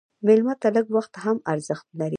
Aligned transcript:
مېلمه 0.25 0.53
ته 0.61 0.67
لږ 0.75 0.85
وخت 0.95 1.13
هم 1.23 1.37
ارزښت 1.51 1.87
لري. 1.99 2.09